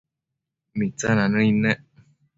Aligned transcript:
Mitsina 0.77 1.25
nëid 1.31 1.55
nec 1.63 1.79